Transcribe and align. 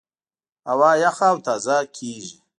هوا 0.69 0.91
یخه 1.03 1.25
او 1.31 1.37
تازه 1.45 1.77
کېږي. 1.97 2.37